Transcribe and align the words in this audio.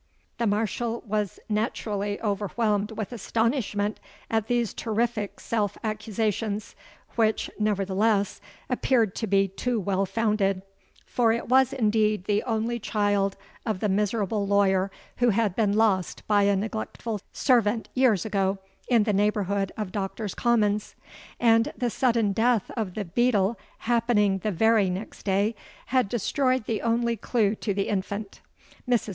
_'—The 0.39 0.47
Marshal 0.47 1.03
was 1.05 1.39
naturally 1.47 2.19
overwhelmed 2.21 2.89
with 2.93 3.11
astonishment 3.11 3.99
at 4.31 4.47
these 4.47 4.73
terrific 4.73 5.39
self 5.39 5.77
accusations, 5.83 6.75
which 7.15 7.51
nevertheless 7.59 8.41
appeared 8.67 9.13
to 9.13 9.27
be 9.27 9.47
too 9.47 9.79
well 9.79 10.07
founded; 10.07 10.63
for 11.05 11.31
it 11.31 11.49
was 11.49 11.71
indeed 11.71 12.23
the 12.25 12.41
only 12.45 12.79
child 12.79 13.37
of 13.63 13.79
the 13.79 13.87
miserable 13.89 14.47
lawyer 14.47 14.89
who 15.17 15.29
had 15.29 15.55
been 15.55 15.73
lost 15.73 16.25
by 16.25 16.41
a 16.49 16.55
neglectful 16.55 17.21
servant 17.31 17.87
years 17.93 18.25
ago 18.25 18.57
in 18.87 19.03
the 19.03 19.13
neighbourhood 19.13 19.71
of 19.77 19.91
Doctors' 19.91 20.33
Commons; 20.33 20.95
and 21.39 21.71
the 21.77 21.91
sudden 21.91 22.31
death 22.33 22.71
of 22.75 22.95
the 22.95 23.05
beadle 23.05 23.55
happening 23.77 24.39
the 24.39 24.49
very 24.51 24.89
next 24.89 25.21
day, 25.21 25.53
had 25.93 26.09
destroyed 26.09 26.65
the 26.65 26.81
only 26.81 27.15
clue 27.15 27.53
to 27.53 27.71
the 27.71 27.87
infant. 27.87 28.41
Mrs. 28.89 29.09